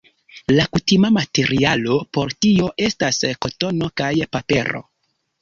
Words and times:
La 0.53 0.63
kutima 0.77 1.11
materialo 1.17 1.97
por 2.19 2.33
tio 2.47 2.71
estas 2.87 3.21
kotono 3.47 3.93
kaj 4.03 4.11
papero. 4.39 4.85